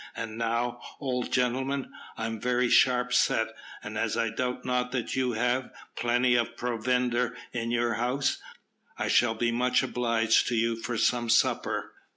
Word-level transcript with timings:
"And 0.15 0.35
now, 0.35 0.81
old 0.99 1.31
gentleman, 1.31 1.91
I'm 2.17 2.39
very 2.41 2.69
sharp 2.69 3.13
set, 3.13 3.49
and 3.83 3.99
as 3.99 4.17
I 4.17 4.31
doubt 4.31 4.65
not 4.65 4.91
that 4.93 5.15
you 5.15 5.33
have, 5.33 5.69
plenty 5.95 6.33
of 6.33 6.57
provender 6.57 7.37
in 7.53 7.69
your 7.69 7.93
house, 7.93 8.39
I 8.97 9.07
shall 9.09 9.35
be 9.35 9.51
much 9.51 9.83
obliged 9.83 10.47
to 10.47 10.55
you 10.55 10.75
for 10.75 10.97
some 10.97 11.29
supper." 11.29 11.93